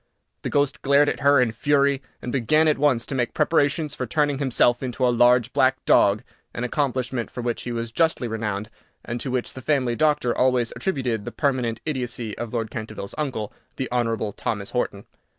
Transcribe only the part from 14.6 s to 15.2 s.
Horton.